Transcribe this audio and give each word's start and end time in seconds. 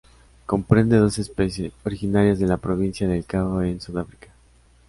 Comprende 0.47 0.97
dos 0.97 1.19
especies 1.19 1.71
originarias 1.85 2.39
de 2.39 2.47
la 2.47 2.57
provincia 2.57 3.07
del 3.07 3.23
Cabo 3.23 3.61
en 3.61 3.79
Sudáfrica. 3.79 4.31